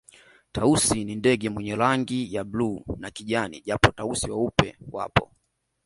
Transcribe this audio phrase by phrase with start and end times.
[0.51, 5.31] Tausi ni ndege mwenye rangi ya bluu na kijani japo Tausi weupe wapo